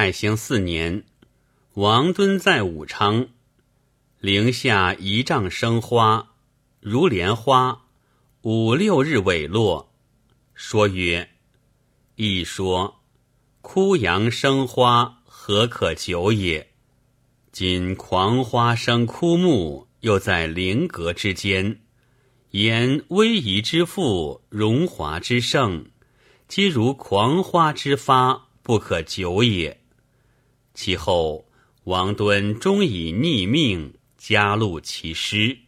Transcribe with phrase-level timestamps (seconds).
[0.00, 1.02] 太兴四年，
[1.74, 3.30] 王敦在武昌，
[4.20, 6.34] 陵下一丈生花，
[6.78, 7.86] 如莲花，
[8.42, 9.92] 五六日萎落。
[10.54, 11.30] 说曰
[12.14, 13.00] ：“一说，
[13.60, 16.70] 枯杨生花，何可久也？
[17.50, 21.80] 今狂花生枯木，又在陵阁之间。”
[22.52, 25.86] 言威仪之富，荣华之盛，
[26.46, 29.80] 皆如狂花之发，不可久也。
[30.80, 31.44] 其后，
[31.82, 35.58] 王敦终以逆命加入其师。